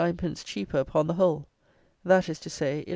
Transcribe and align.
_cheaper, 0.43 0.79
upon 0.79 1.05
the 1.05 1.13
whole; 1.13 1.47
that 2.03 2.27
is 2.27 2.39
to 2.39 2.49
say, 2.49 2.83
11_s. 2.87 2.89